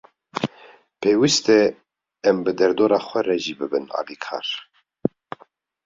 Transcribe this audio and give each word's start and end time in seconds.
Pêwîst 1.01 1.45
e 1.59 1.61
em 2.29 2.37
bi 2.43 2.51
derdora 2.59 2.99
xwe 3.07 3.21
re 3.27 3.37
jî 3.43 3.53
bibin 3.59 3.85
alîkar. 3.99 4.47